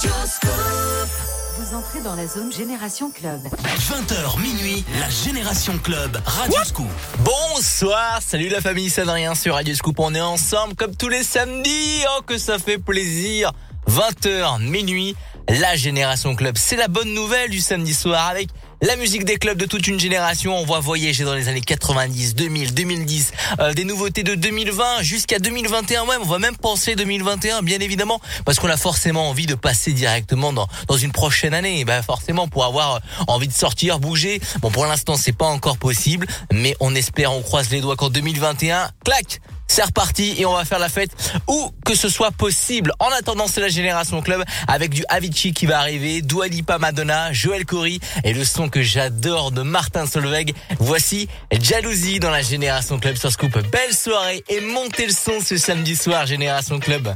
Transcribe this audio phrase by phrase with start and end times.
[0.00, 3.40] Vous entrez dans la zone Génération Club.
[3.42, 6.86] 20h minuit, la Génération Club, Radio Scoop.
[7.18, 9.98] Bonsoir, salut la famille, c'est Adrien sur Radio Scoop.
[9.98, 12.04] On est ensemble comme tous les samedis.
[12.16, 13.50] Oh, que ça fait plaisir.
[13.90, 15.16] 20h minuit,
[15.48, 16.56] la Génération Club.
[16.56, 18.50] C'est la bonne nouvelle du samedi soir avec
[18.80, 20.56] la musique des clubs de toute une génération.
[20.56, 25.38] On voit voyager dans les années 90, 2000, 2010, euh, des nouveautés de 2020 jusqu'à
[25.38, 26.22] 2021 même.
[26.22, 30.52] On va même penser 2021, bien évidemment, parce qu'on a forcément envie de passer directement
[30.52, 31.84] dans, dans une prochaine année.
[31.84, 34.40] Bah forcément, pour avoir euh, envie de sortir, bouger.
[34.60, 38.10] Bon, pour l'instant, c'est pas encore possible, mais on espère, on croise les doigts qu'en
[38.10, 41.10] 2021, clac c'est reparti et on va faire la fête
[41.46, 42.92] où que ce soit possible.
[42.98, 47.32] En attendant, c'est la Génération Club avec du Avicii qui va arriver, Dua Lipa Madonna,
[47.32, 50.54] Joël Corey et le son que j'adore de Martin Solveig.
[50.80, 53.52] Voici Jalousie dans la Génération Club sur Scoop.
[53.70, 57.14] Belle soirée et montez le son ce samedi soir Génération Club.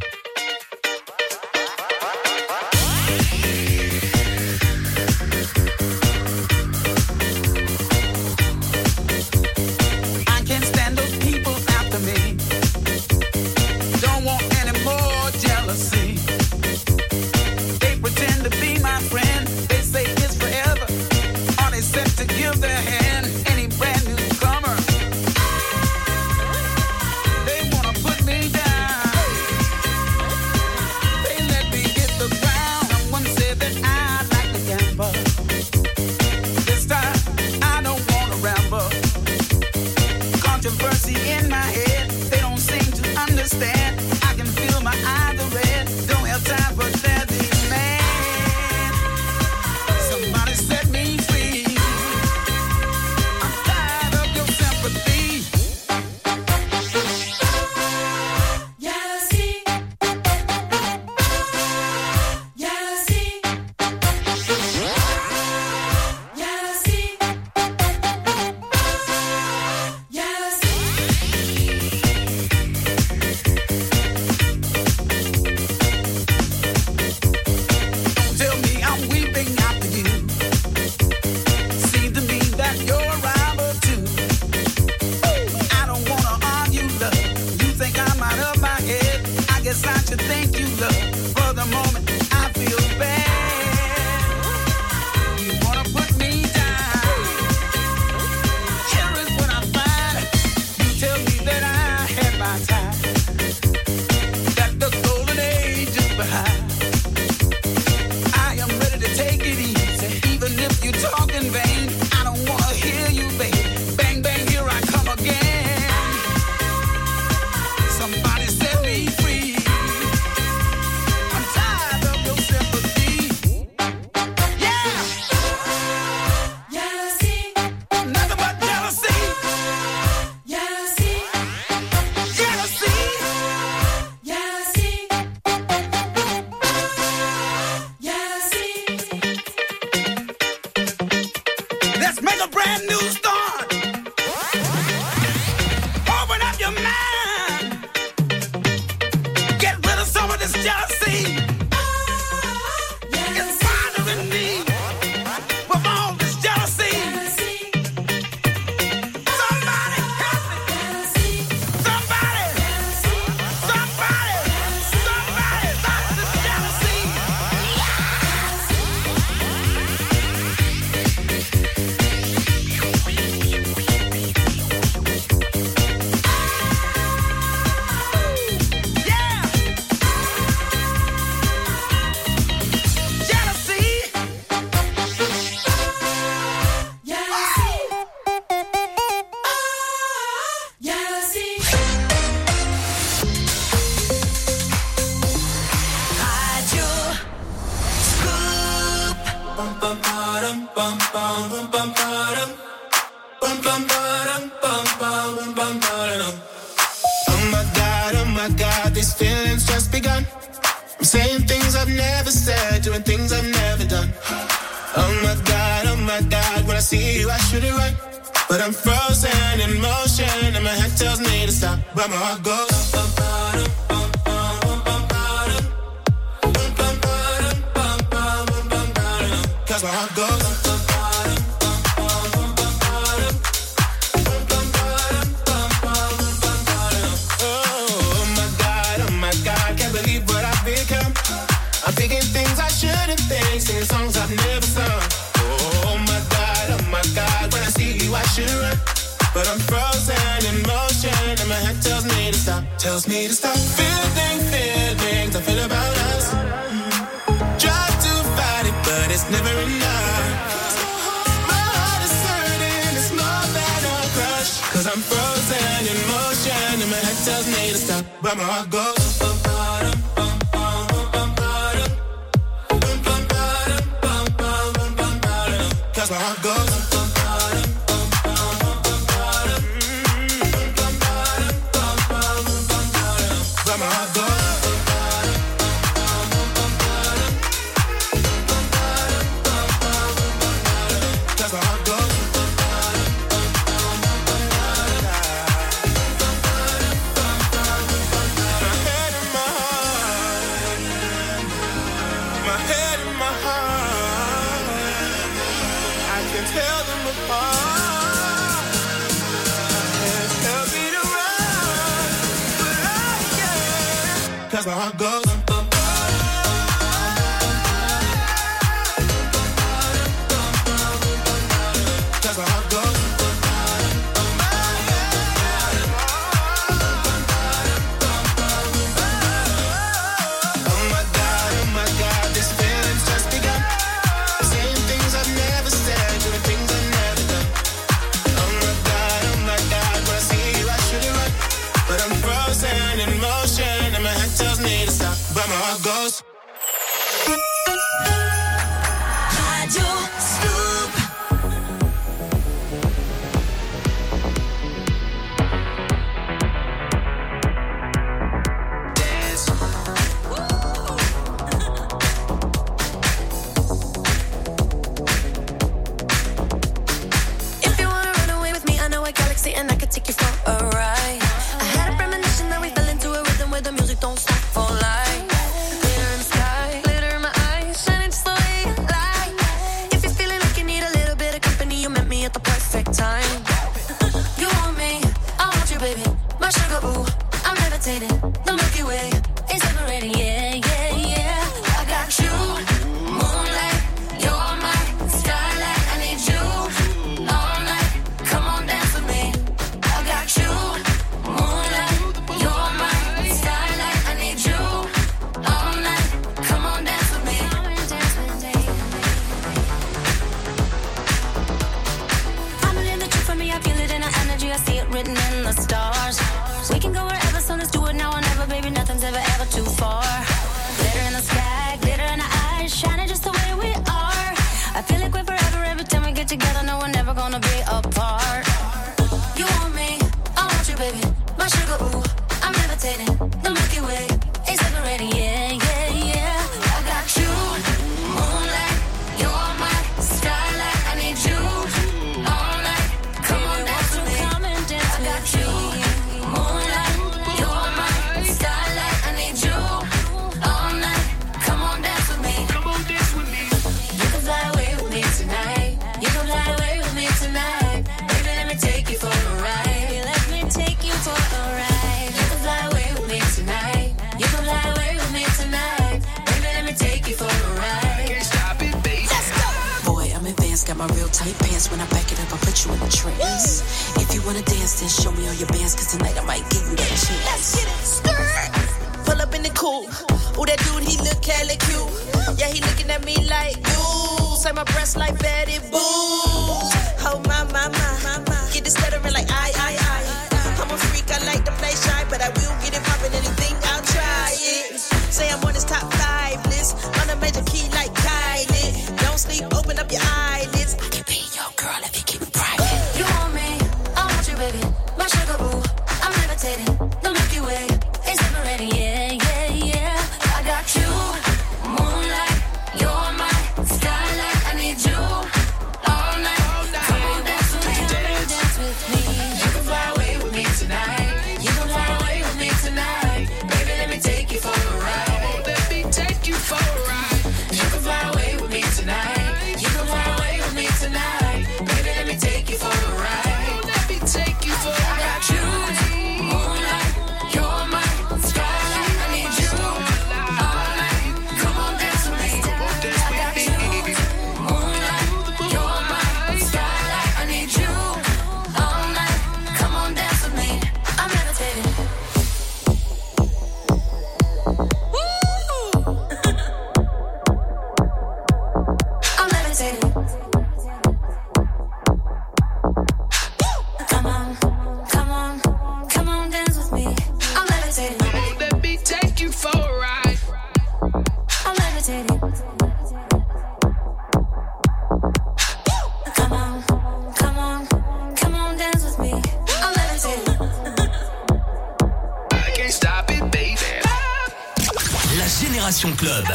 [586.03, 586.27] Club.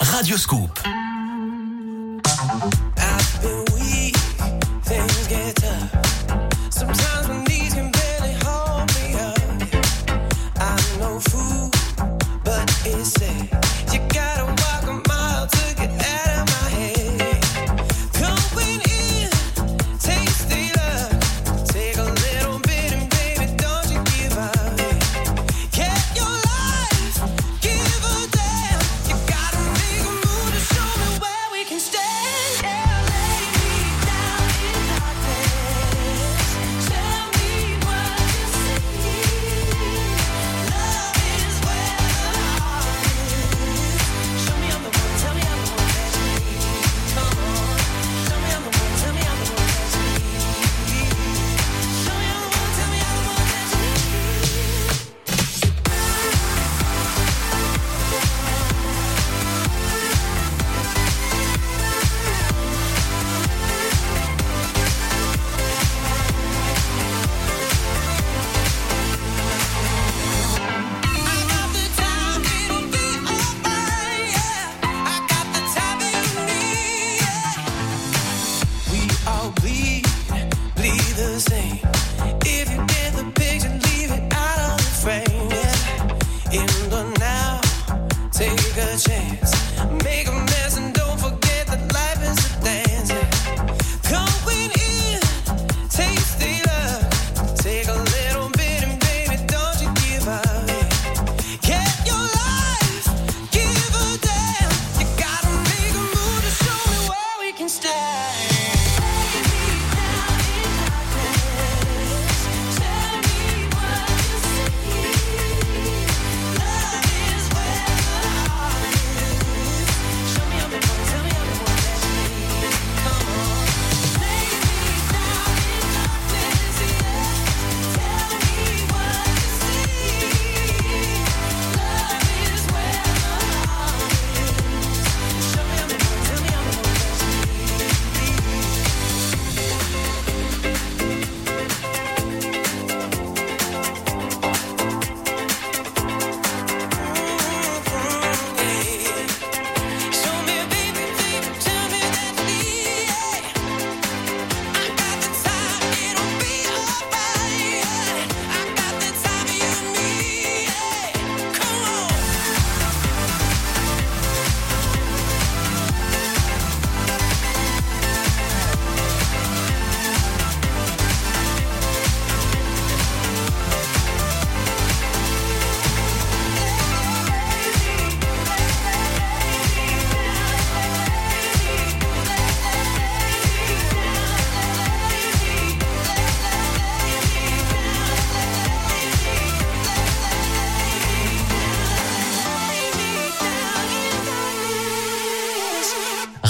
[0.00, 0.75] Radio Scoop.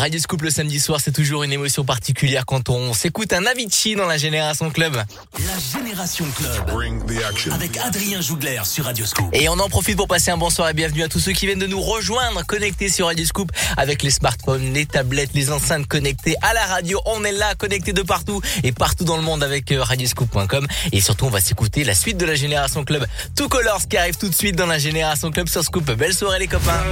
[0.07, 3.97] Radio Scoop le samedi soir, c'est toujours une émotion particulière quand on s'écoute un Avicii
[3.97, 4.95] dans la Génération Club.
[4.95, 6.71] La Génération Club.
[6.71, 7.53] Bring the action.
[7.53, 9.27] Avec Adrien Jougler sur Radio Scoop.
[9.33, 11.59] Et on en profite pour passer un bonsoir et bienvenue à tous ceux qui viennent
[11.59, 16.37] de nous rejoindre connectés sur Radio Scoop avec les smartphones, les tablettes, les enceintes connectées
[16.41, 17.01] à la radio.
[17.05, 20.69] On est là, connectés de partout et partout dans le monde avec euh, radioscoop.com.
[20.93, 23.05] Et surtout, on va s'écouter la suite de la Génération Club.
[23.35, 25.91] Tout Colors qui arrive tout de suite dans la Génération Club sur Scoop.
[25.91, 26.85] Belle soirée les copains.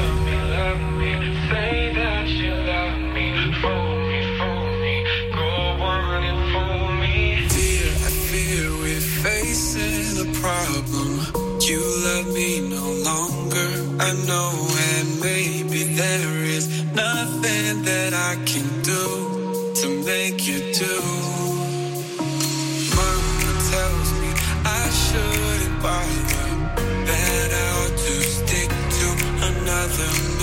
[29.88, 30.33] fathom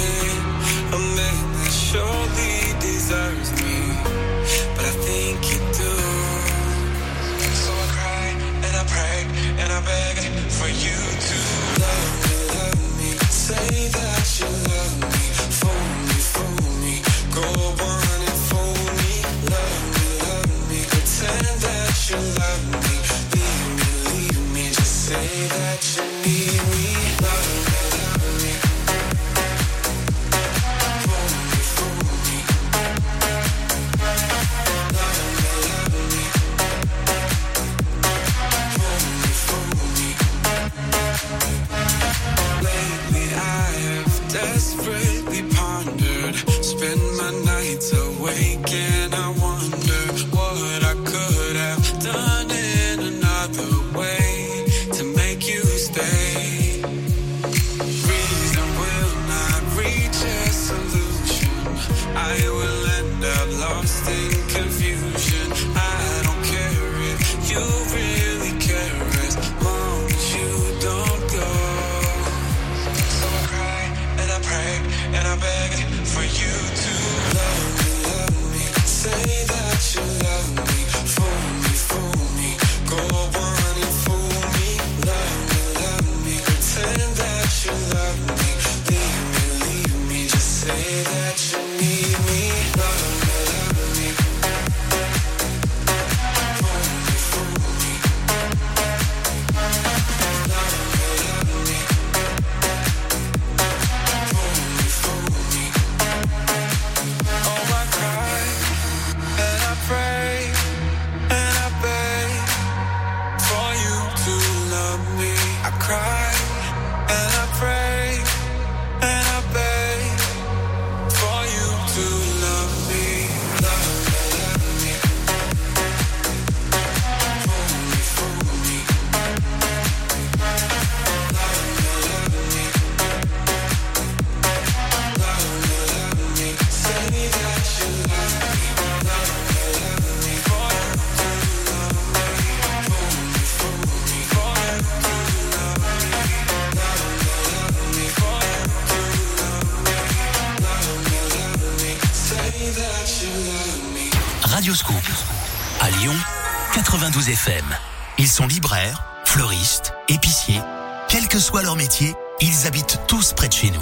[162.39, 163.81] ils habitent tous près de chez nous.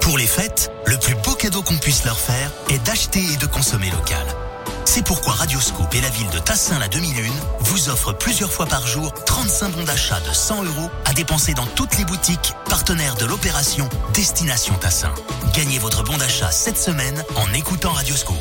[0.00, 3.46] Pour les fêtes, le plus beau cadeau qu'on puisse leur faire est d'acheter et de
[3.46, 4.24] consommer local.
[4.84, 8.86] C'est pourquoi Radioscoop et la ville de Tassin la demi-lune vous offrent plusieurs fois par
[8.86, 13.26] jour 35 bons d'achat de 100 euros à dépenser dans toutes les boutiques partenaires de
[13.26, 15.12] l'opération Destination Tassin.
[15.54, 18.36] Gagnez votre bon d'achat cette semaine en écoutant Radioscoop.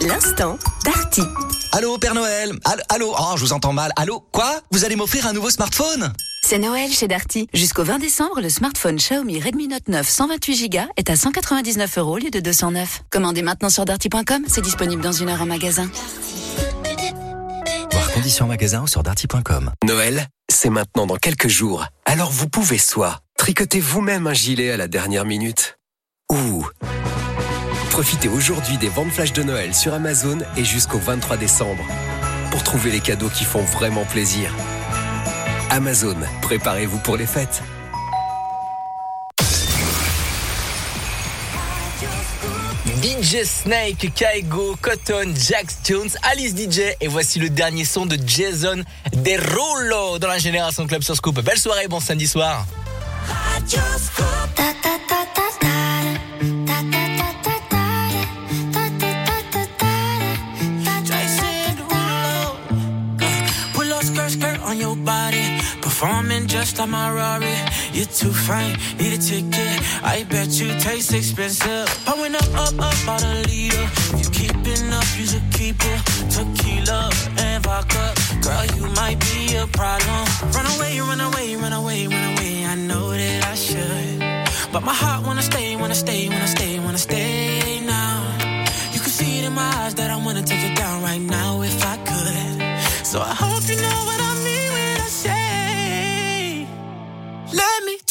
[0.00, 1.22] L'instant Darty.
[1.72, 3.14] Allô, Père Noël Allô, allô?
[3.18, 3.92] Oh, je vous entends mal.
[3.96, 4.24] Allô?
[4.32, 4.60] Quoi?
[4.70, 6.12] Vous allez m'offrir un nouveau smartphone?
[6.52, 7.48] C'est Noël chez Darty.
[7.54, 12.16] Jusqu'au 20 décembre, le smartphone Xiaomi Redmi Note 9 128 Go est à 199 euros
[12.16, 13.04] au lieu de 209.
[13.08, 15.90] Commandez maintenant sur darty.com, c'est disponible dans une heure en magasin.
[17.90, 19.72] Voir conditions en magasin ou sur darty.com.
[19.82, 21.86] Noël, c'est maintenant dans quelques jours.
[22.04, 25.78] Alors vous pouvez soit tricoter vous-même un gilet à la dernière minute,
[26.30, 26.66] ou
[27.88, 31.86] profitez aujourd'hui des ventes flash de Noël sur Amazon et jusqu'au 23 décembre
[32.50, 34.54] pour trouver les cadeaux qui font vraiment plaisir.
[35.72, 37.62] Amazon, préparez-vous pour les fêtes.
[43.02, 48.84] DJ Snake, Kaigo, Cotton, Jax Jones, Alice DJ et voici le dernier son de Jason
[49.14, 51.40] Derulo dans la Génération Club sur Scoop.
[51.40, 52.66] Belle soirée, bon samedi soir.
[66.02, 67.54] Performing just like my Rari.
[67.92, 70.02] You're too fine, need a ticket.
[70.02, 71.86] I bet you taste expensive.
[72.04, 73.86] Pouring up, up, up, out a leader.
[74.10, 76.00] If you keeping up, you should keep it.
[76.28, 78.14] Tequila and vodka.
[78.42, 80.26] Girl, you might be a problem.
[80.50, 82.66] Run away, run away, run away, run away.
[82.66, 84.72] I know that I should.
[84.72, 88.26] But my heart wanna stay, wanna stay, wanna stay, wanna stay now.
[88.92, 91.62] You can see it in my eyes that I wanna take it down right now
[91.62, 93.06] if I could.
[93.06, 93.34] So I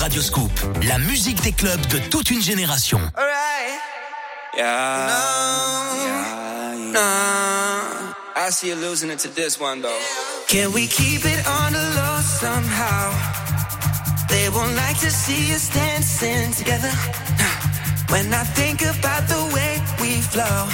[0.00, 0.50] Club sur Radio Scoop.
[0.82, 3.00] La musique des clubs de toute une génération.
[3.16, 3.78] Alright.
[4.56, 5.06] Yeah.
[6.84, 6.92] No.
[6.92, 7.00] No.
[8.36, 10.00] I see you losing it to this one though.
[10.48, 13.12] Can we keep it on the low somehow?
[14.28, 16.92] They won't like to see us dancing together.
[18.08, 20.68] When I think about the way we flow,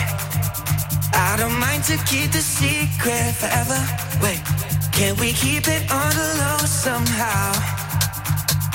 [1.13, 3.79] I don't mind to keep the secret forever.
[4.23, 4.41] Wait,
[4.93, 7.76] can we keep it on the low somehow?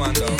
[0.00, 0.36] One though.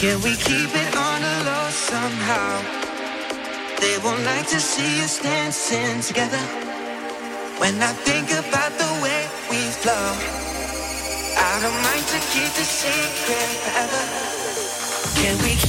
[0.00, 2.62] Can we keep it on the low somehow?
[3.80, 6.69] They won't like to see us dancing together.
[7.60, 10.06] When I think about the way we flow,
[11.36, 14.04] I don't mind to keep the secret forever.
[15.20, 15.59] Can we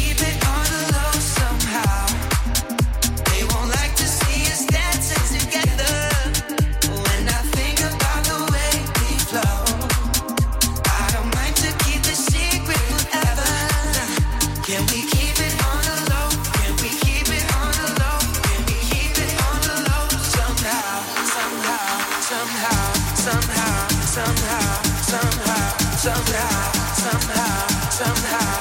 [26.01, 28.60] somehow, somehow, somehow,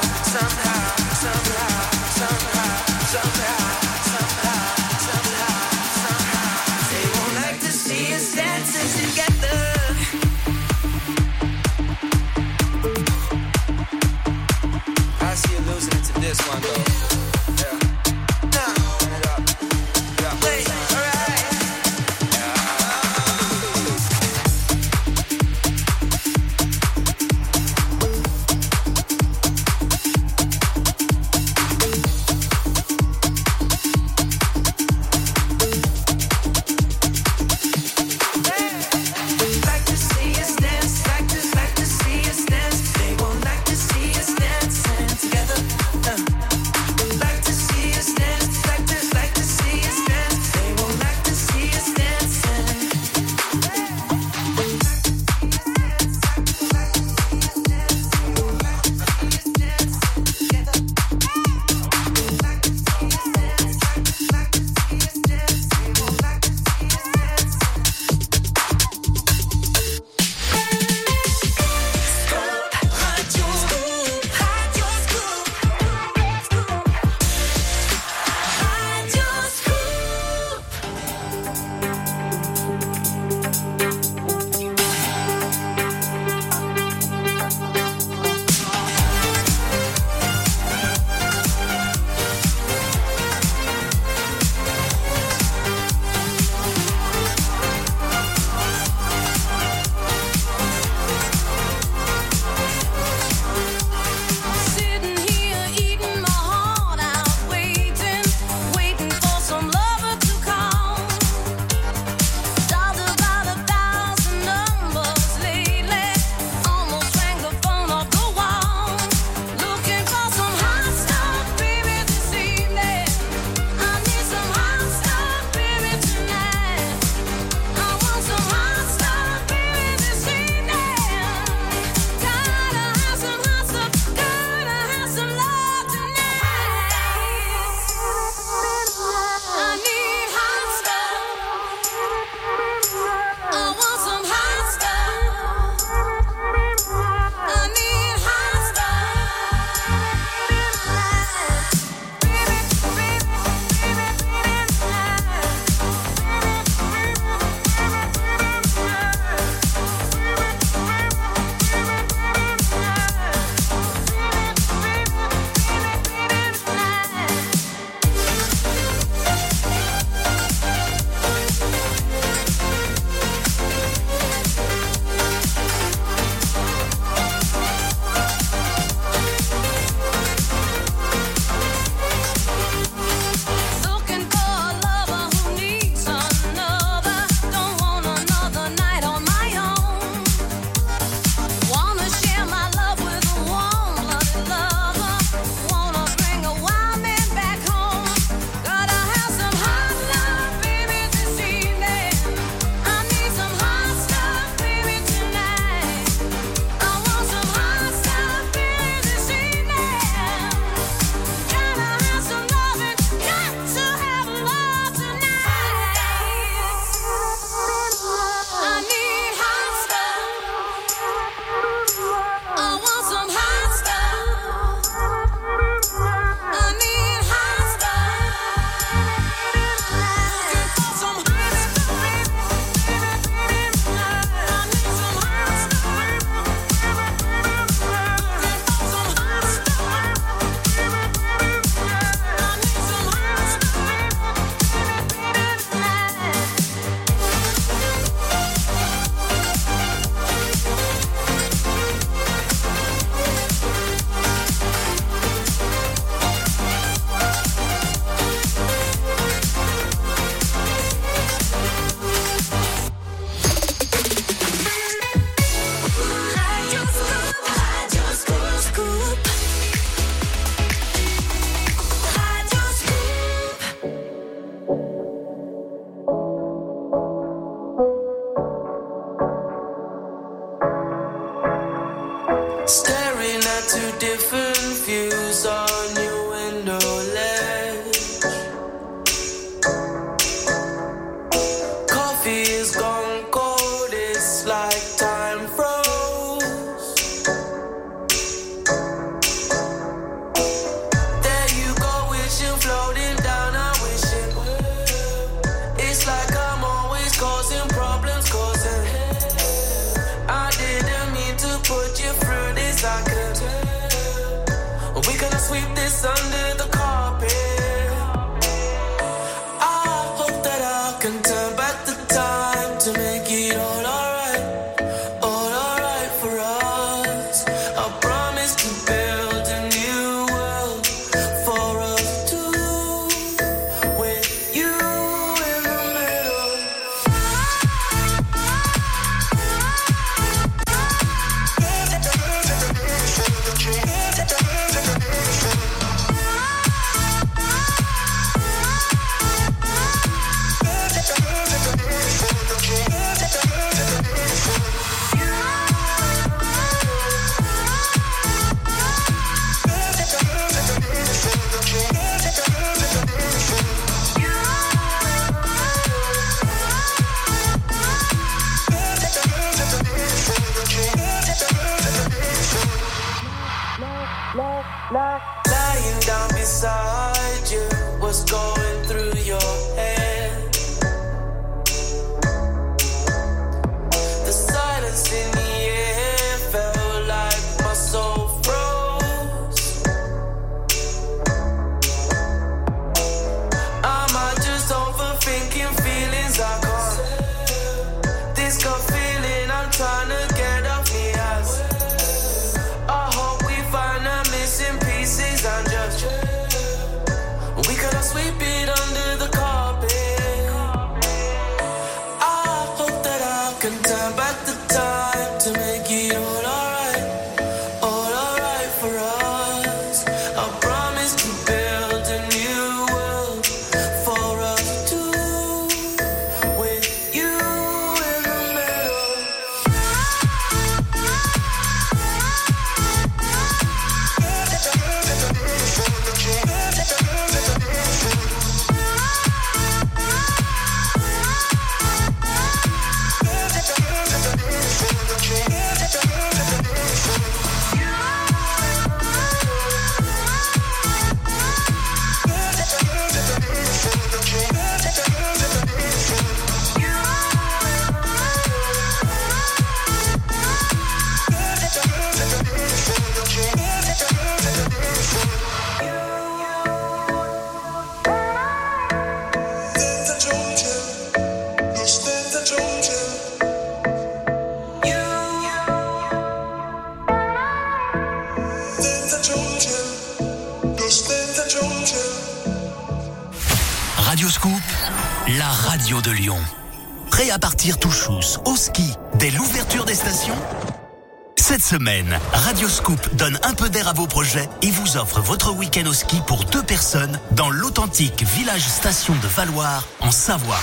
[493.14, 496.45] Donne un peu d'air à vos projets et vous offre votre week-end au ski pour
[496.45, 500.61] deux personnes dans l'authentique village station de Valoir en Savoie.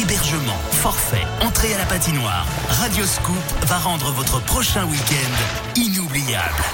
[0.00, 2.46] Hébergement, forfait, entrée à la patinoire.
[2.68, 3.34] Radioscoop
[3.66, 6.64] va rendre votre prochain week-end inoubliable.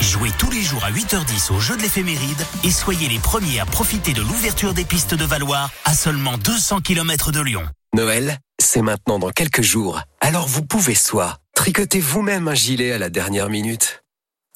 [0.00, 3.66] Jouez tous les jours à 8h10 au jeu de l'éphéméride et soyez les premiers à
[3.66, 7.62] profiter de l'ouverture des pistes de Valoir à seulement 200 km de Lyon.
[7.94, 10.00] Noël, c'est maintenant dans quelques jours.
[10.20, 14.04] Alors vous pouvez soit tricoter vous-même un gilet à la dernière minute.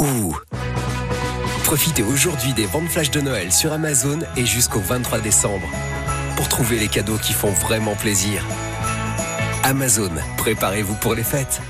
[0.00, 0.36] Ou
[1.64, 5.68] profitez aujourd'hui des ventes flash de Noël sur Amazon et jusqu'au 23 décembre
[6.36, 8.44] pour trouver les cadeaux qui font vraiment plaisir.
[9.64, 11.60] Amazon, préparez-vous pour les fêtes.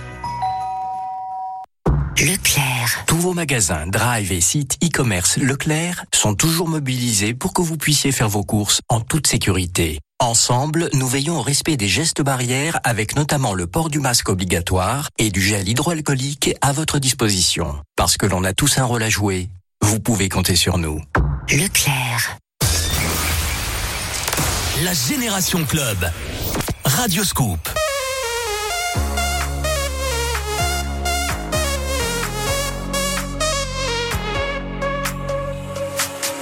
[2.19, 3.05] Leclerc.
[3.07, 8.11] Tous vos magasins, drive et sites e-commerce Leclerc sont toujours mobilisés pour que vous puissiez
[8.11, 10.01] faire vos courses en toute sécurité.
[10.19, 15.11] Ensemble, nous veillons au respect des gestes barrières avec notamment le port du masque obligatoire
[15.19, 17.77] et du gel hydroalcoolique à votre disposition.
[17.97, 19.51] Parce que l'on a tous un rôle à jouer,
[19.83, 21.03] vous pouvez compter sur nous.
[21.51, 22.39] Leclerc.
[24.85, 25.99] La Génération Club.
[26.87, 27.69] Radioscoop.
[27.69, 27.96] I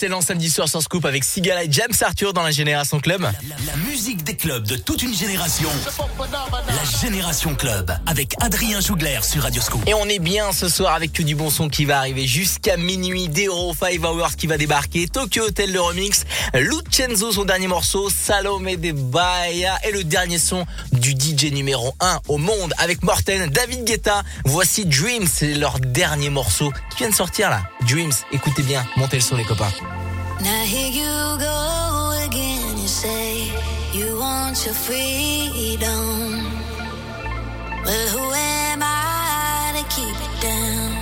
[0.00, 3.22] Excellent samedi soir sur Scoop avec Sigala et James Arthur dans la Génération Club.
[3.22, 5.68] La musique des clubs de toute une génération.
[6.20, 9.82] La Génération Club avec Adrien Jougler sur Radio Scoop.
[9.88, 12.76] Et on est bien ce soir avec que du bon son qui va arriver jusqu'à
[12.76, 13.28] minuit.
[13.28, 15.08] Dero 5 Hours qui va débarquer.
[15.08, 16.22] Tokyo Hotel le remix.
[16.54, 18.08] Lucenzo son dernier morceau.
[18.08, 19.78] Salome de Bahia.
[19.82, 24.22] Et le dernier son du DJ numéro 1 au monde avec Morten, David Guetta.
[24.44, 25.26] Voici Dreams.
[25.26, 27.62] C'est leur dernier morceau qui vient de sortir là.
[27.88, 28.12] Dreams.
[28.30, 28.86] Écoutez bien.
[28.96, 29.72] Montez le son les copains.
[30.40, 32.78] Now here you go again.
[32.78, 33.50] You say
[33.92, 36.54] you want your freedom.
[37.84, 40.92] Well, who am I to keep it down?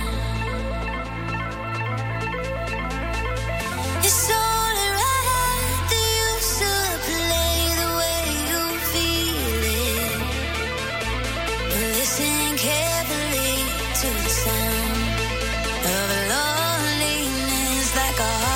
[4.07, 8.61] It's only right that you should play the way you
[8.91, 10.19] feel it.
[11.99, 13.53] Listen carefully
[14.01, 15.19] to the sound
[15.93, 18.46] of loneliness like a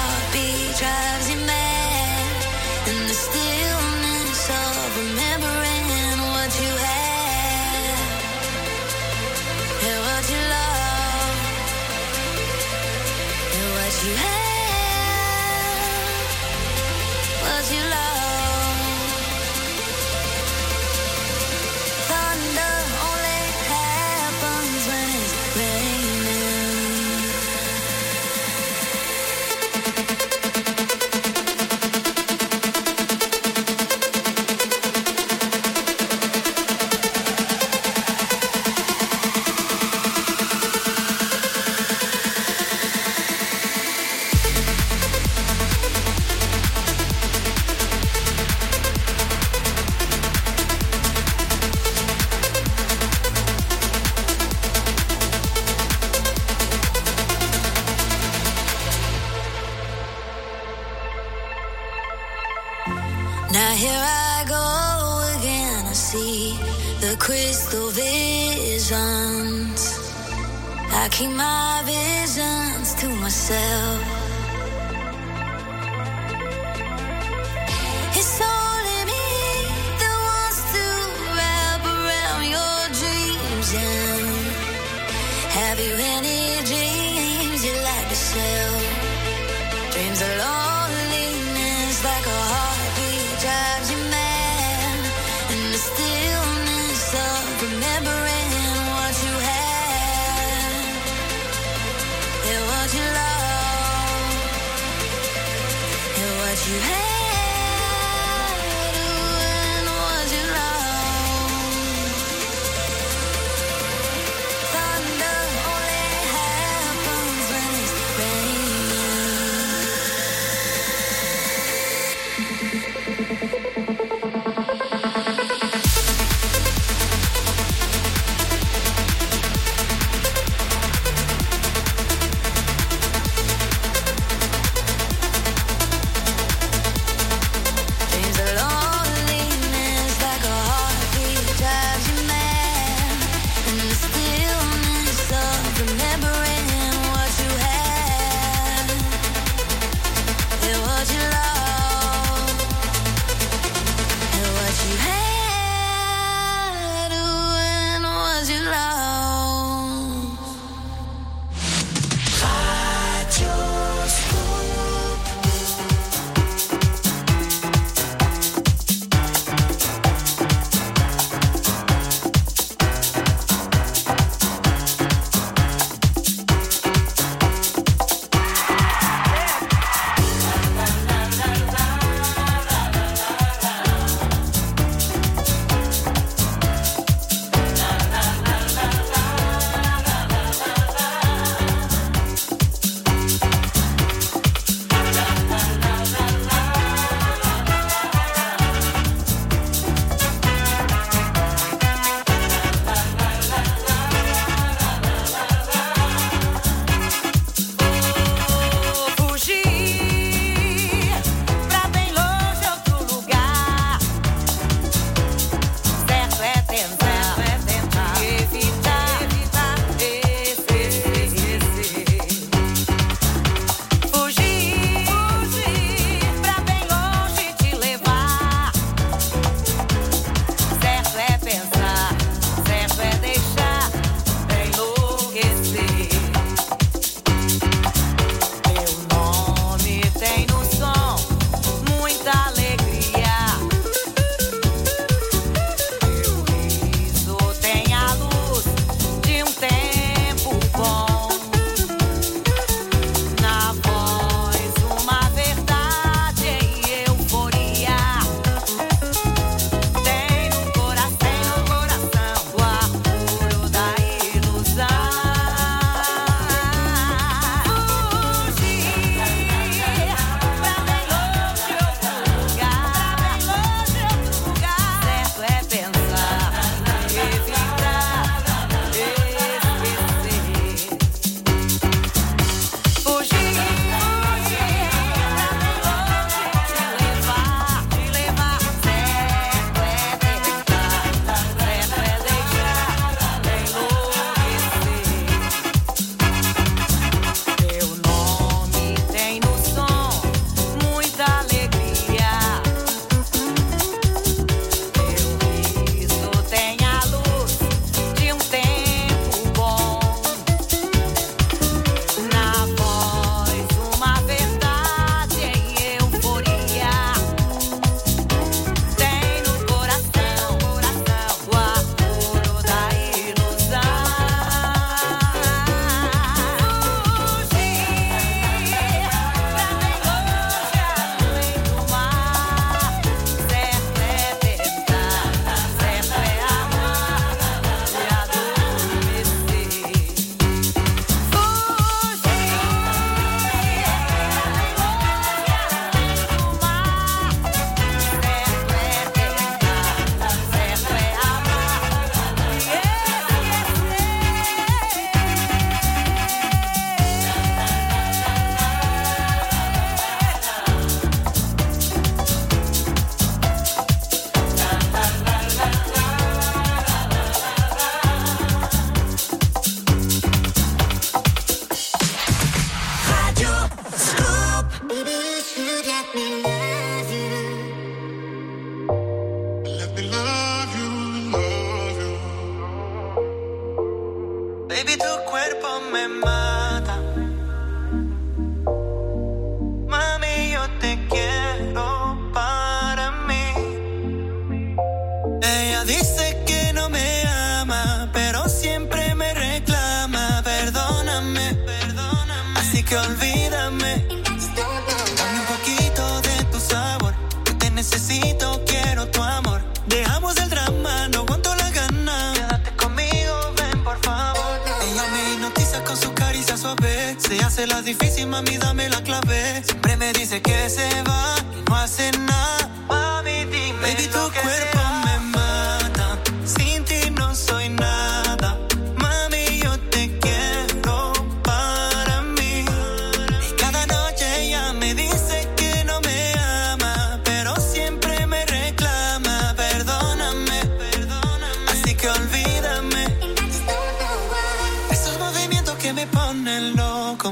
[446.42, 447.32] pones loco.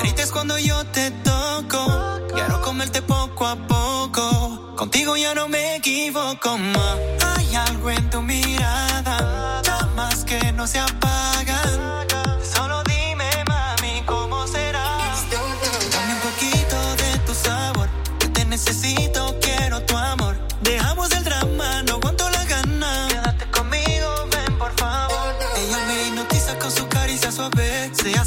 [0.00, 2.20] Grites cuando yo te toco.
[2.32, 4.74] Quiero comerte poco a poco.
[4.76, 6.96] Contigo ya no me equivoco más.
[7.36, 12.07] Hay algo en tu mirada, llamas que no se apagan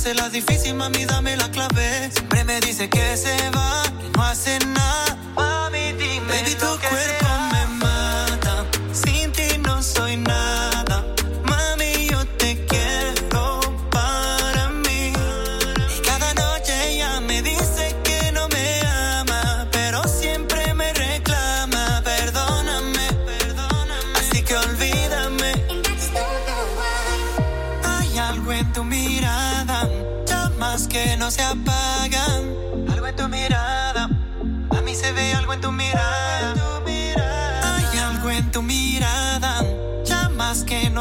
[0.02, 2.10] hace la difícil, mami, dame la clave.
[2.12, 5.01] Siempre me dice que se va, que no hace nada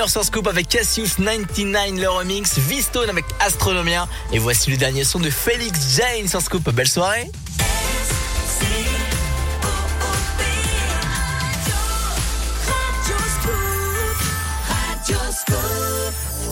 [0.00, 5.04] 21h sur Scoop avec Cassius 99 le remix, Vistone avec Astronomia et voici le dernier
[5.04, 6.70] son de Félix Jane sur Scoop.
[6.70, 7.30] Belle soirée.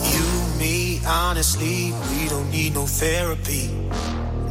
[0.03, 0.25] You,
[0.59, 3.71] me, honestly, we don't need no therapy.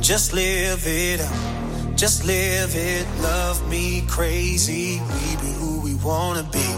[0.01, 1.97] Just live it up.
[1.97, 3.07] Just live it.
[3.23, 5.01] Love me crazy.
[5.01, 6.78] We be who we wanna be.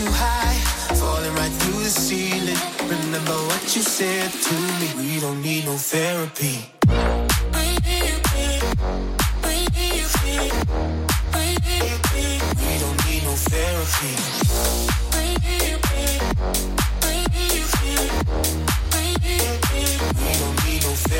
[0.00, 0.56] too high,
[0.94, 2.56] falling right through the ceiling,
[2.88, 4.88] remember what you said to me.
[5.00, 6.56] We don't need no therapy.
[12.62, 14.14] We don't need no therapy.
[20.22, 21.19] We don't need no therapy.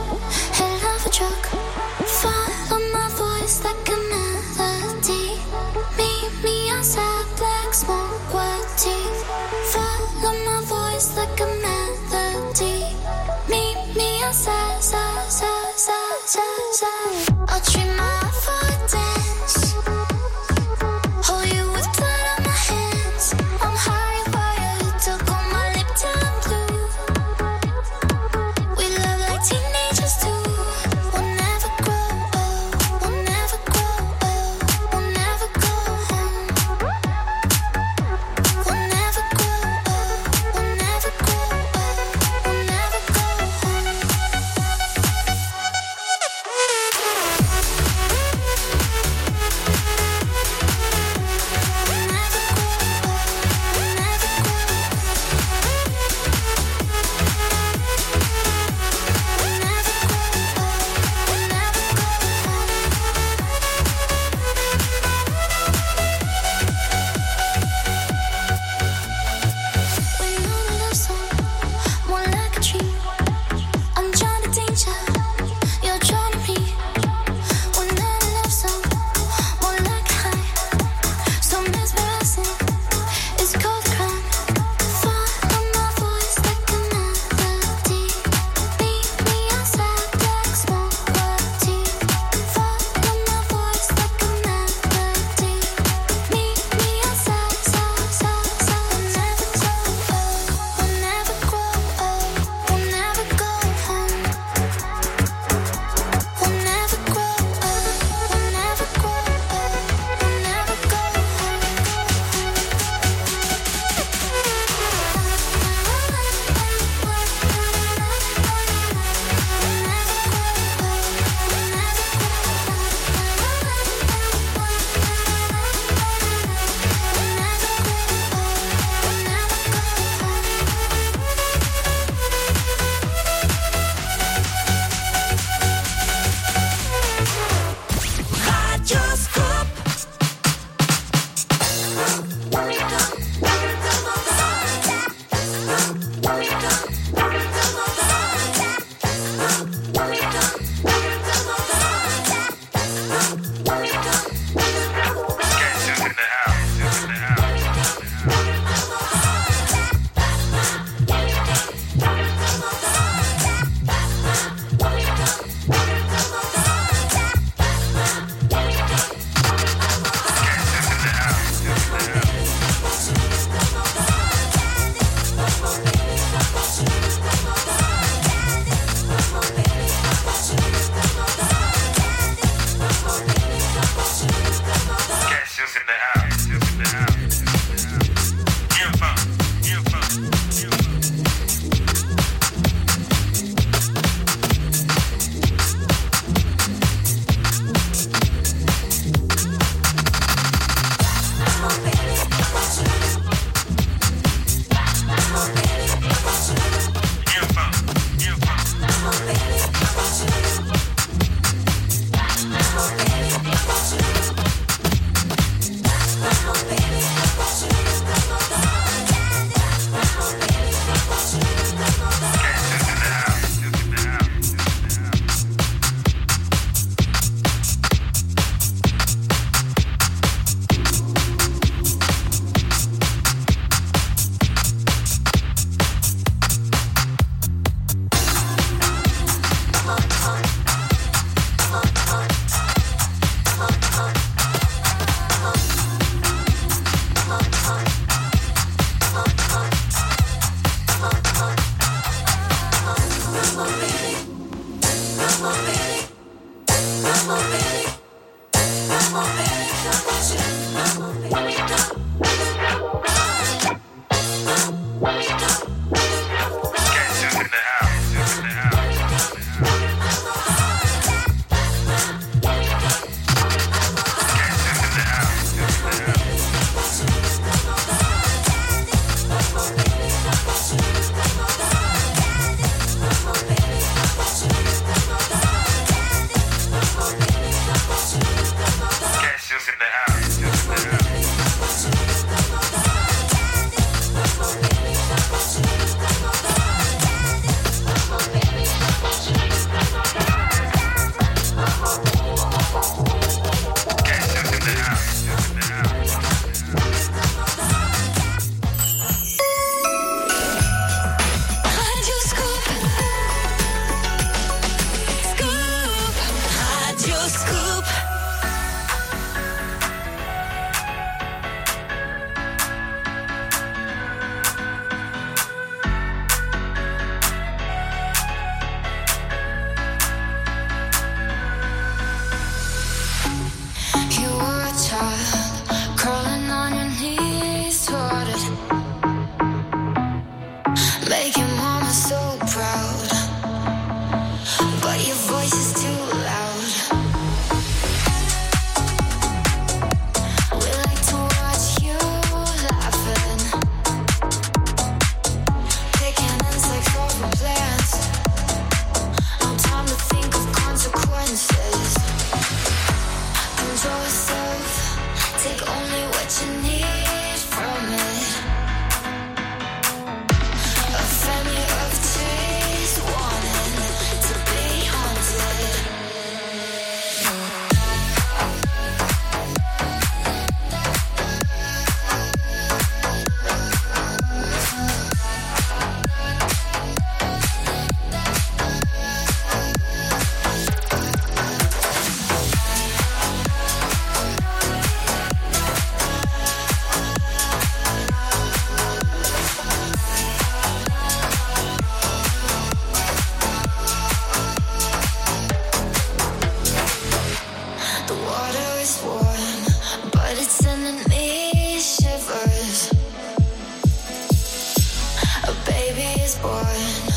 [416.43, 417.10] One.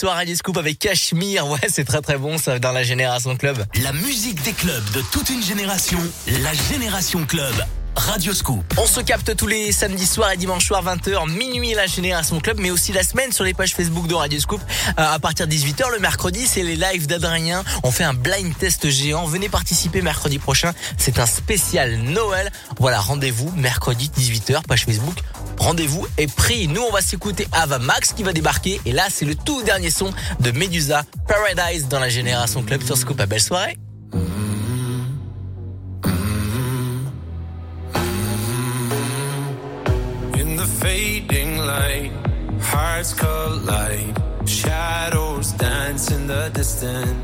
[0.00, 1.46] Soir à Scoop avec Cachemire.
[1.46, 3.62] Ouais, c'est très très bon ça dans la Génération Club.
[3.82, 7.52] La musique des clubs de toute une génération, la Génération Club.
[7.96, 8.64] Radio Scoop.
[8.78, 12.58] On se capte tous les samedis soirs et dimanches soirs 20h, minuit la Génération Club,
[12.58, 14.60] mais aussi la semaine sur les pages Facebook de Radio Scoop.
[14.88, 17.62] Euh, à partir de 18h le mercredi, c'est les lives d'Adrien.
[17.82, 19.26] On fait un blind test géant.
[19.26, 20.72] Venez participer mercredi prochain.
[20.96, 22.50] C'est un spécial Noël.
[22.78, 25.16] Voilà, rendez-vous mercredi 18h, page Facebook.
[25.60, 26.68] Rendez-vous est pris.
[26.68, 28.80] Nous, on va s'écouter Ava Max qui va débarquer.
[28.86, 30.10] Et là, c'est le tout dernier son
[30.40, 33.20] de Medusa, Paradise dans la Génération Club sur Scoop.
[33.20, 33.76] À belle soirée.
[40.34, 42.10] In the fading light,
[42.62, 43.14] hearts
[45.58, 47.19] dance in the distance.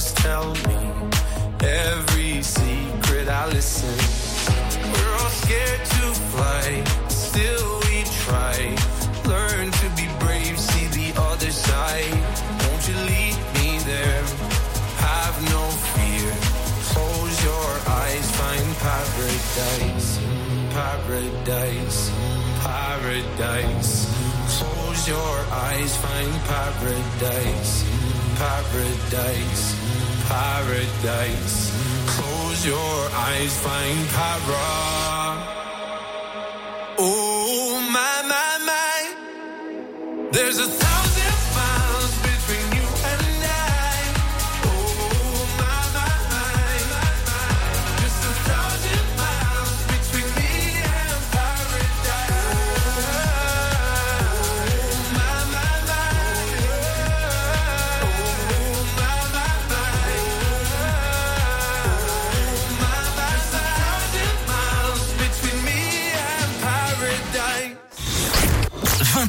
[0.00, 0.80] Just tell me
[1.60, 3.96] every secret I listen.
[4.92, 6.66] We're all scared to fly,
[7.08, 8.56] still we try.
[9.28, 12.16] Learn to be brave, see the other side.
[12.62, 14.24] Won't you lead me there?
[15.04, 16.32] Have no fear.
[16.92, 17.70] Close your
[18.00, 20.08] eyes, find paradise,
[20.76, 22.00] paradise,
[22.64, 23.92] paradise.
[24.56, 25.36] Close your
[25.68, 27.84] eyes, find paradise,
[28.40, 29.79] paradise,
[30.30, 31.58] paradise.
[32.14, 32.96] Close your
[33.28, 34.68] eyes, find para.
[36.98, 38.98] Oh my my my,
[40.32, 40.89] there's a thousand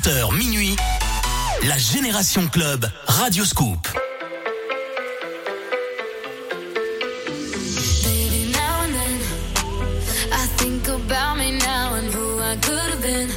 [0.01, 0.75] 20h minuit,
[1.67, 3.87] la Génération Club, Radio Scoop.
[10.57, 13.29] Think about me now and who I could have been.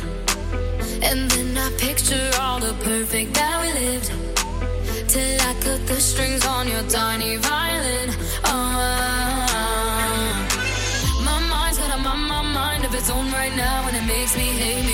[1.03, 4.11] And then I picture all the perfect that we lived.
[5.09, 8.11] Till I could the strings on your tiny violin.
[12.97, 14.94] Its own right now, and it makes me hate me.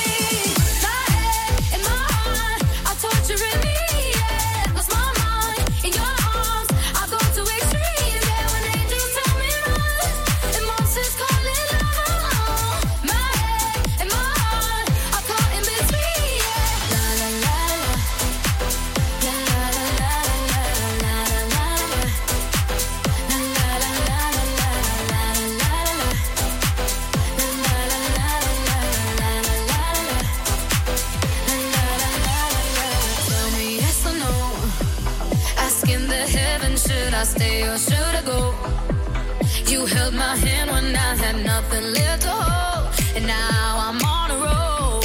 [41.43, 45.01] Nothing left to hold, and now I'm on a roll.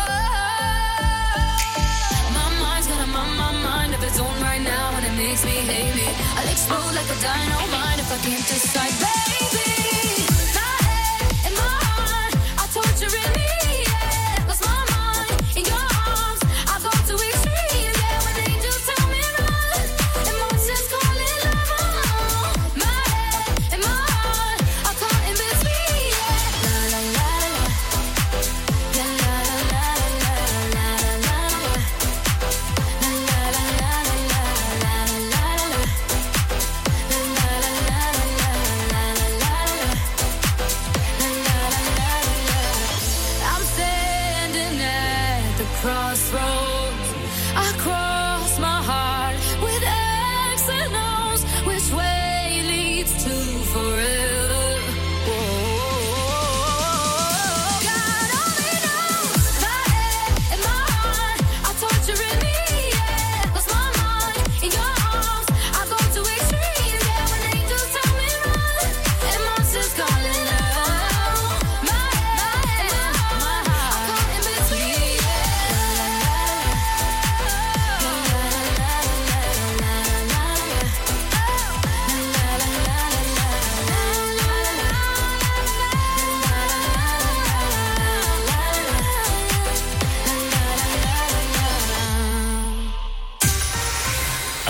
[2.38, 5.44] my mind's got a my, my mind of its own right now, and it makes
[5.46, 6.08] me hate me.
[6.38, 9.19] I'll explode like a dynamite if I can't decide,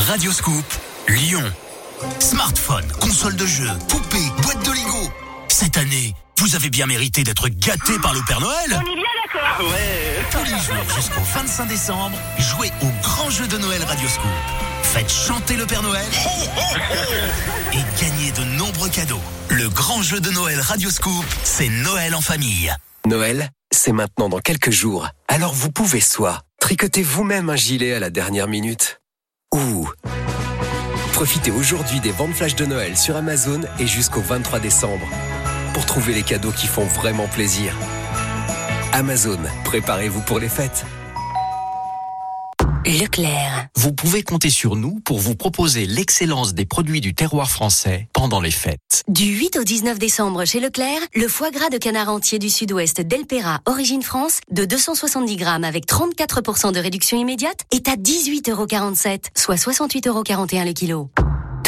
[0.10, 0.65] Radio Scoop,
[1.07, 1.44] Lyon.
[2.18, 5.07] Smartphone, console de jeu, poupée, boîte de Lego.
[5.49, 8.72] Cette année, vous avez bien mérité d'être gâté par le Père Noël.
[8.72, 9.69] On est bien d'accord.
[9.69, 10.26] Ouais.
[10.31, 14.31] Tous les jours jusqu'au 25 décembre, jouez au grand jeu de Noël Radio Scoop.
[14.81, 16.07] Faites chanter le Père Noël
[17.72, 19.22] et gagnez de nombreux cadeaux.
[19.49, 22.73] Le grand jeu de Noël Radio Scoop, c'est Noël en famille.
[23.06, 25.07] Noël, c'est maintenant dans quelques jours.
[25.27, 28.98] Alors vous pouvez soit tricoter vous-même un gilet à la dernière minute,
[29.53, 29.88] ou
[31.13, 35.07] profitez aujourd'hui des ventes flash de Noël sur Amazon et jusqu'au 23 décembre
[35.73, 37.76] pour trouver les cadeaux qui font vraiment plaisir.
[38.93, 40.85] Amazon, préparez-vous pour les fêtes.
[42.85, 43.68] Leclerc.
[43.76, 48.39] Vous pouvez compter sur nous pour vous proposer l'excellence des produits du terroir français pendant
[48.39, 49.03] les fêtes.
[49.07, 53.01] Du 8 au 19 décembre chez Leclerc, le foie gras de canard entier du sud-ouest
[53.01, 59.56] d'Elpera, origine France, de 270 grammes avec 34% de réduction immédiate, est à 18,47€, soit
[59.56, 61.10] 68,41€ le kilo.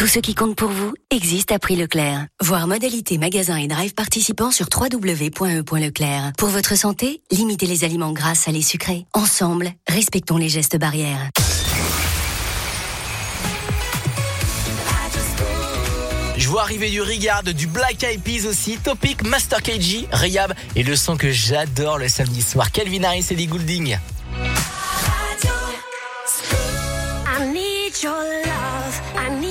[0.02, 2.26] Tout ce qui compte pour vous existe à prix Leclerc.
[2.42, 6.32] Voir modalité magasin et drive participants sur www.e.leclerc.
[6.40, 9.06] Pour votre santé, limitez les aliments gras, salés, sucrés.
[9.14, 11.30] Ensemble, respectons les gestes barrières.
[16.36, 20.82] Je vois arriver du Rigard, du Black Eyed Peas aussi, Topic, Master KG, Rayab et
[20.82, 24.00] le son que j'adore le samedi soir, Calvin Harris et Lee Goulding.
[27.28, 29.51] I need your love, I need your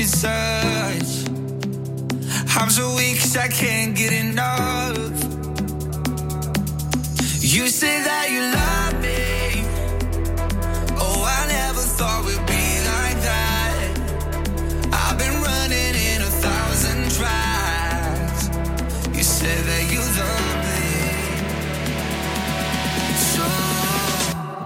[0.00, 1.12] your touch.
[2.56, 4.96] I'm so weak cause I can't get enough.
[7.40, 9.64] You say that you love me.
[11.04, 13.80] Oh, I never thought we'd be like that.
[15.02, 18.40] I've been running in a thousand tries.
[19.14, 20.82] You say that you love me.
[23.32, 23.44] So,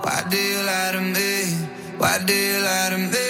[0.04, 1.34] why do you lie to me?
[1.98, 3.23] Why do you lie to me?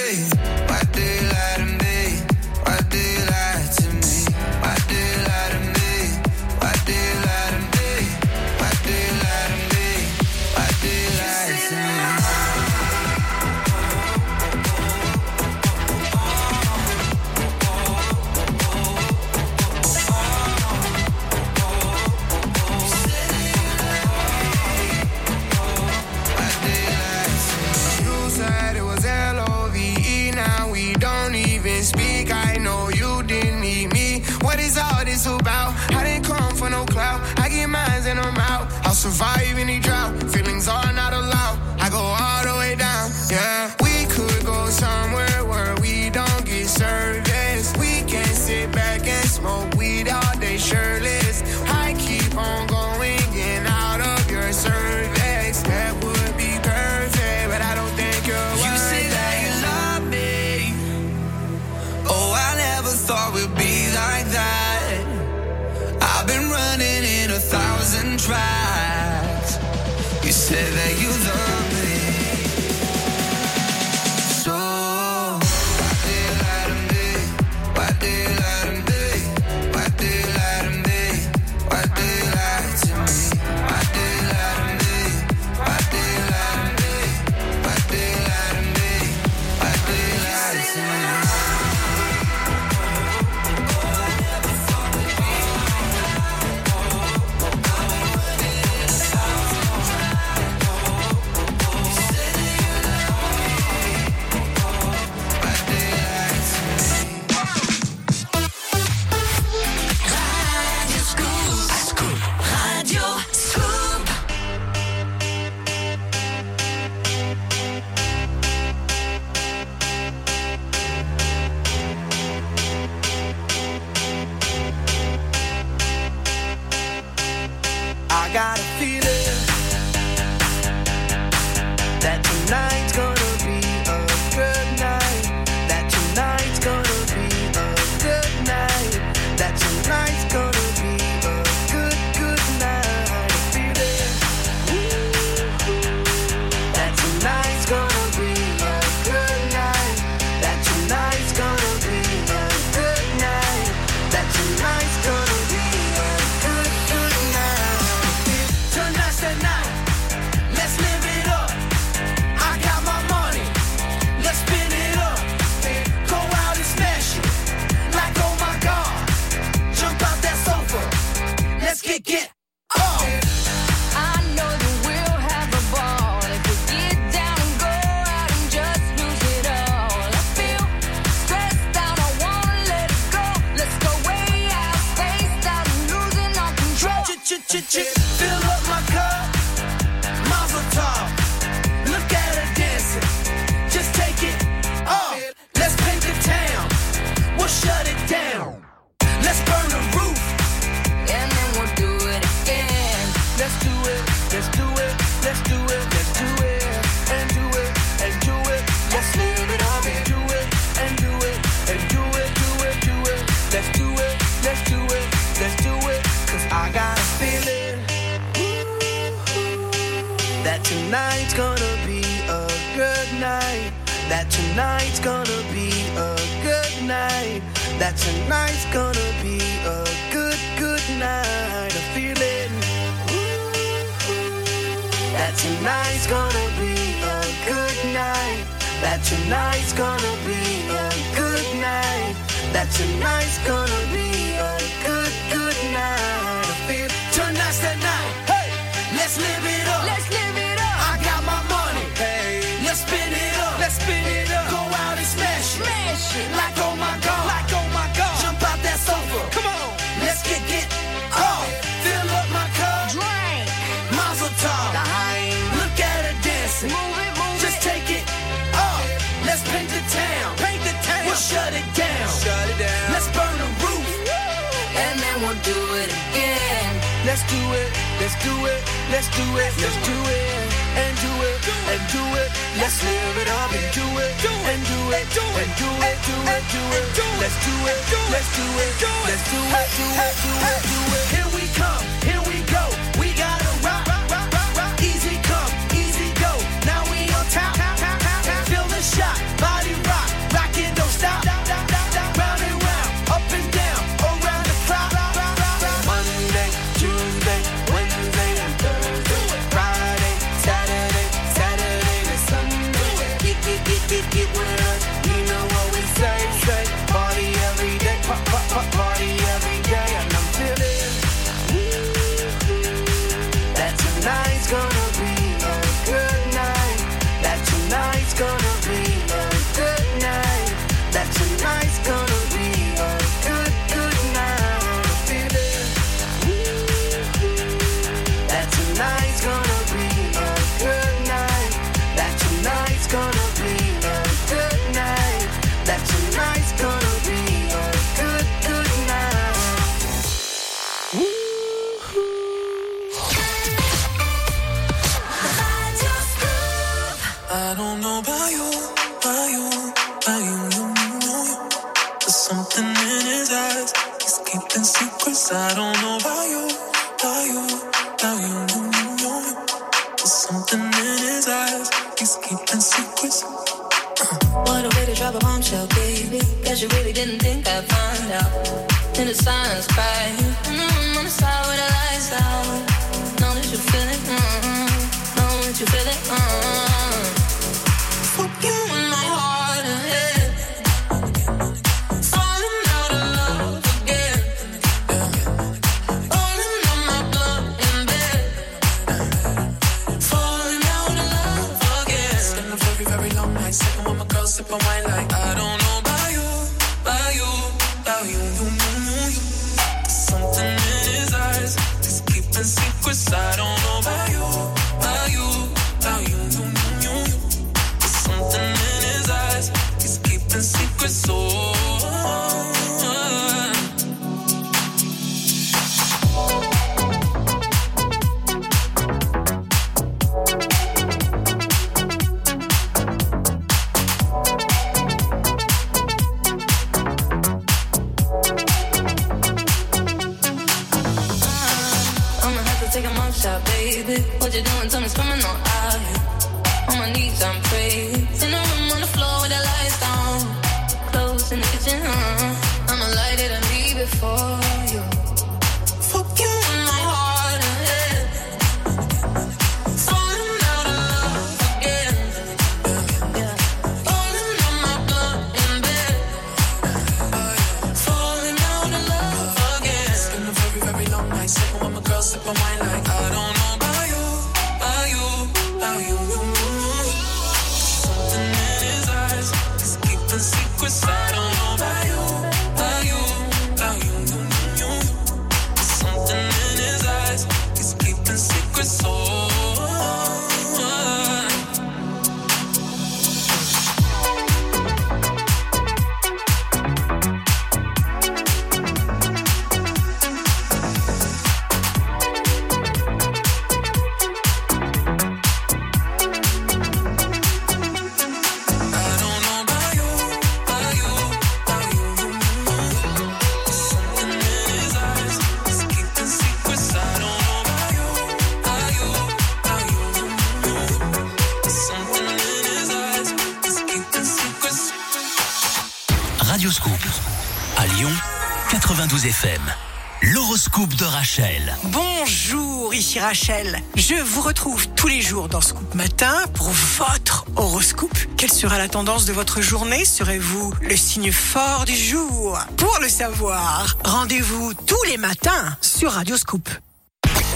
[531.65, 533.61] Bonjour, ici Rachel.
[533.77, 537.95] Je vous retrouve tous les jours dans Scoop Matin pour votre horoscope.
[538.17, 539.85] Quelle sera la tendance de votre journée?
[539.85, 542.39] Serez-vous le signe fort du jour?
[542.57, 546.49] Pour le savoir, rendez-vous tous les matins sur Radio Scoop.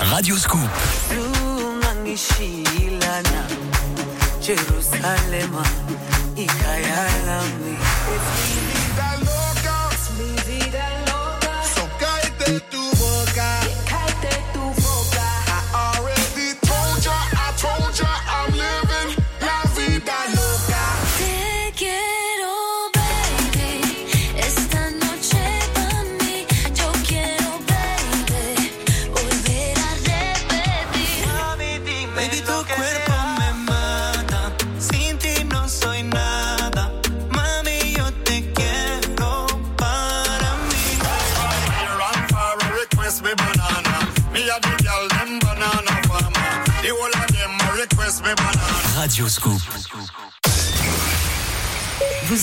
[0.01, 0.61] Radio Scoop.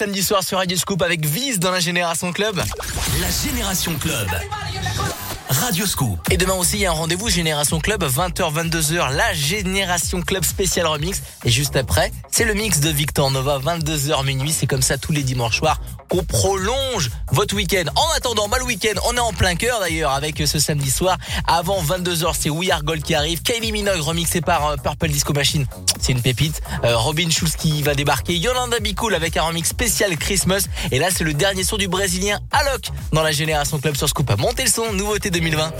[0.00, 2.56] samedi soir sur Radio Scoop avec Viz dans la Génération Club.
[2.56, 4.28] La Génération Club.
[5.50, 6.18] Radio Scoop.
[6.30, 10.42] Et demain aussi, il y a un rendez-vous Génération Club, 20h, 22h, la Génération Club
[10.42, 11.20] spécial remix.
[11.44, 14.52] Et juste après, c'est le mix de Victor Nova, 22h minuit.
[14.52, 15.78] C'est comme ça tous les dimanches soirs
[16.08, 17.84] qu'on prolonge votre week-end.
[17.94, 21.18] En attendant, bah, le week-end, on est en plein cœur d'ailleurs avec ce samedi soir.
[21.46, 23.42] Avant 22h, c'est We Are Gold qui arrive.
[23.42, 25.66] Kylie Minogue remixé par euh, Purple Disco Machine
[26.10, 26.60] une pépite.
[26.84, 28.36] Euh, Robin Schulz qui va débarquer.
[28.36, 30.66] Yolanda Bicool avec un remix spécial Christmas.
[30.90, 34.30] Et là, c'est le dernier son du Brésilien Alok dans la Génération Club sur Scoop.
[34.38, 35.72] Montez le son, nouveauté 2020.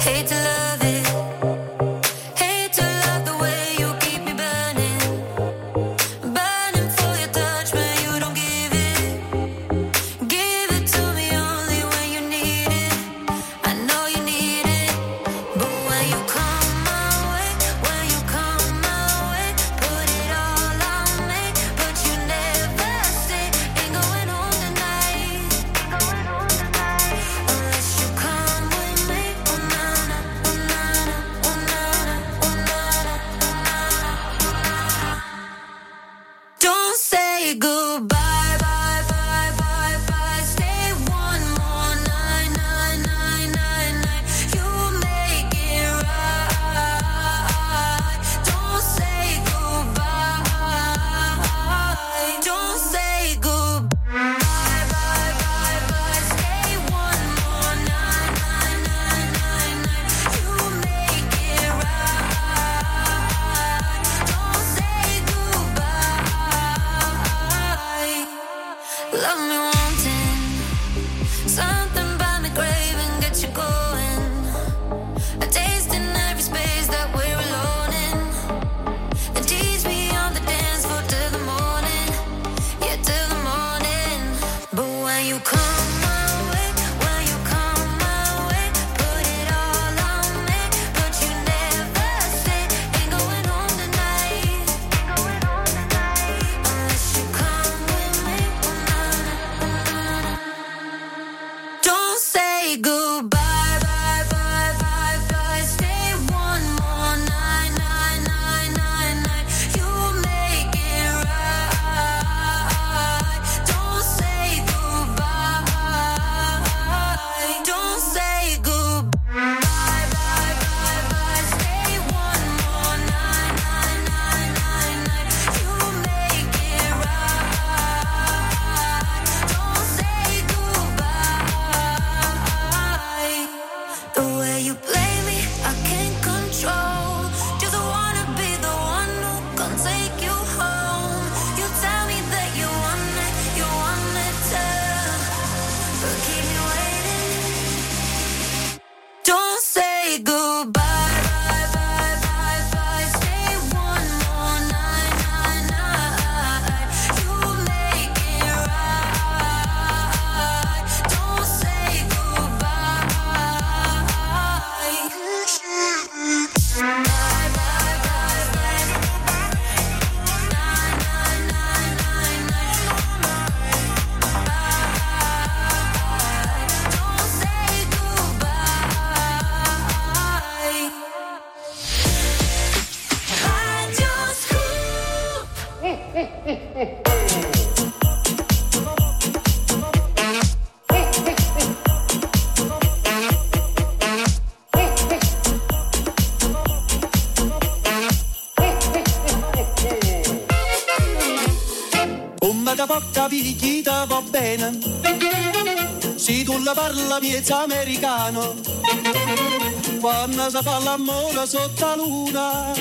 [210.41, 212.73] donna si fa l'amore sotto la luna,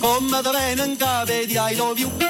[0.00, 2.29] come te vene in cave di I love.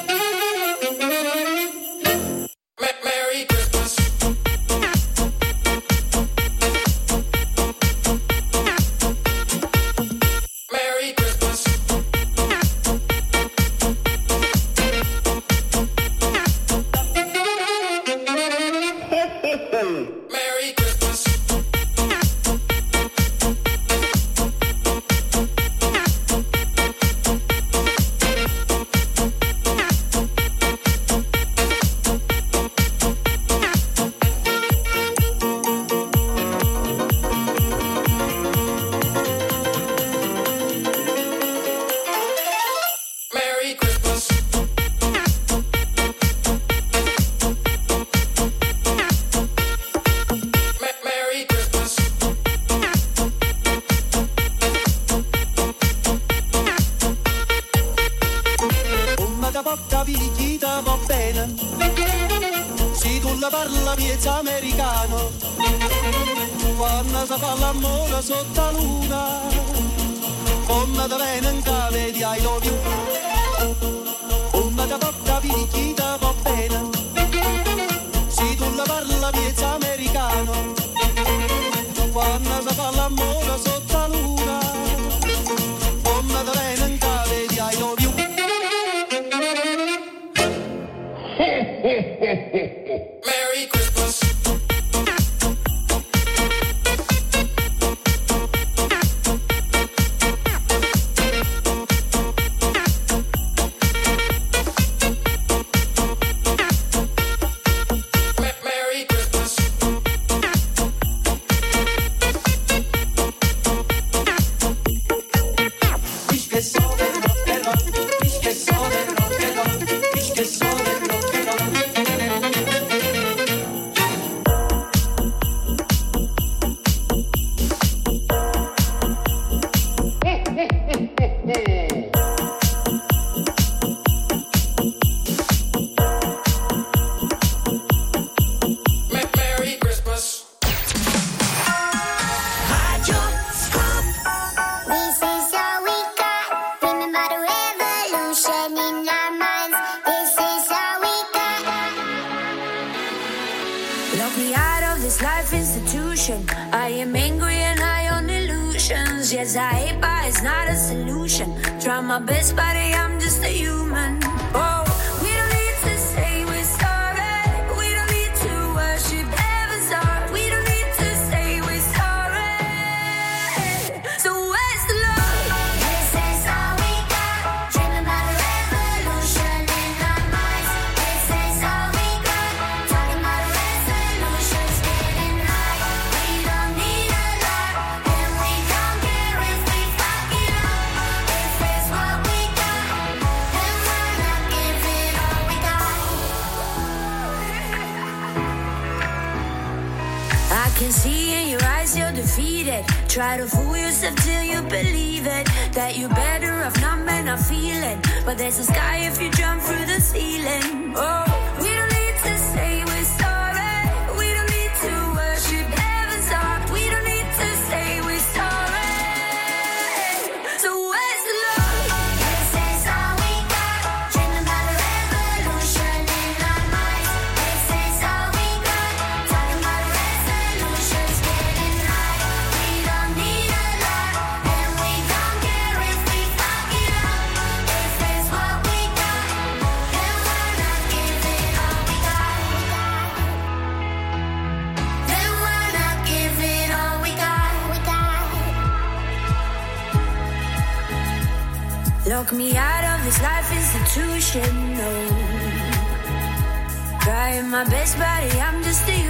[258.39, 259.10] I'm just a.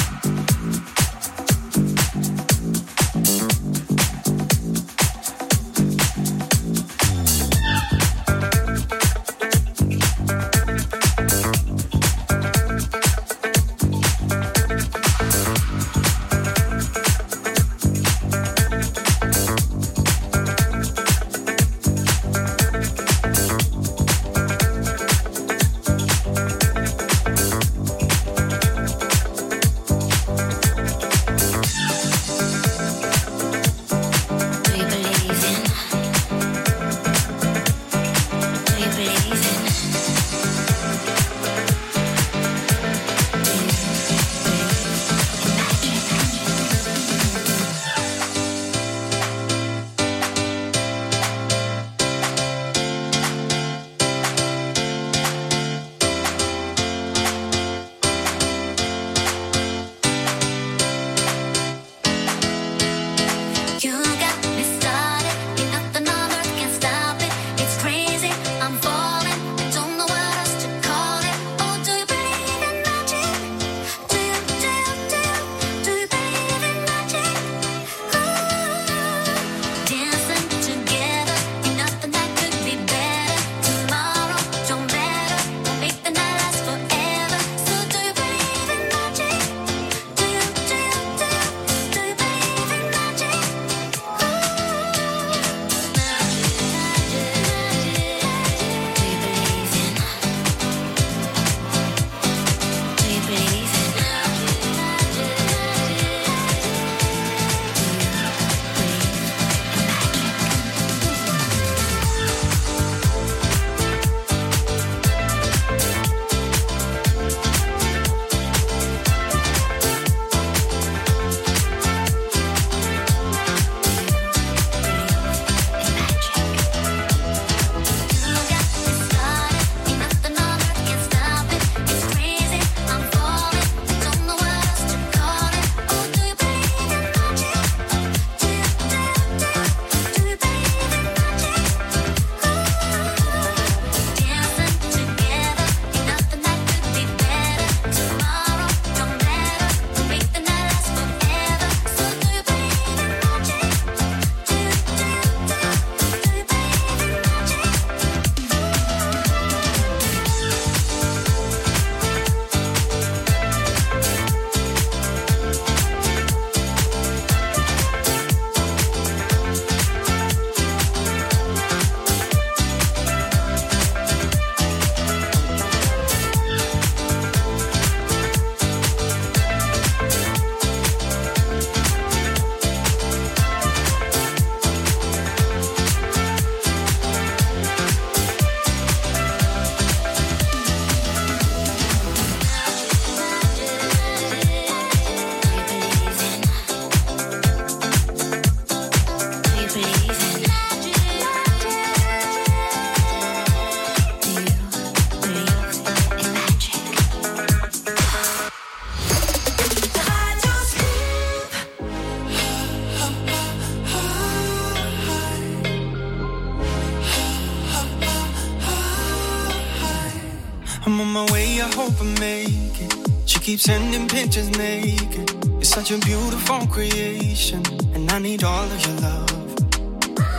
[223.61, 225.29] sending pictures naked.
[225.45, 227.61] You're such a beautiful creation,
[227.93, 229.55] and I need all of your love.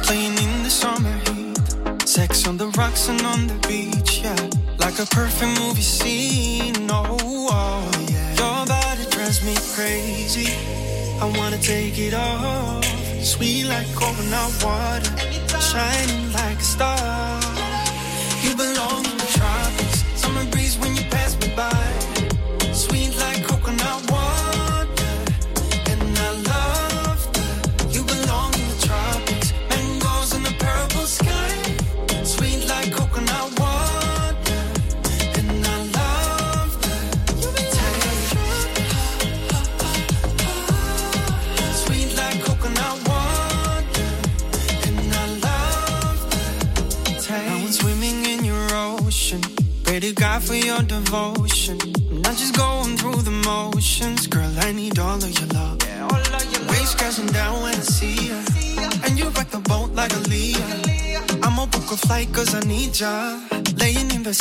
[0.02, 1.56] Playing in the summer heat,
[2.08, 4.42] sex on the rocks and on the beach, yeah.
[4.84, 7.16] Like a perfect movie scene, oh,
[7.52, 8.30] oh yeah.
[8.40, 10.50] Your body drives me crazy.
[11.22, 12.84] I wanna take it off.
[13.22, 15.14] Sweet like coconut water,
[15.70, 17.51] shining like a star.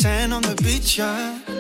[0.02, 1.51] sand on the beach, yeah.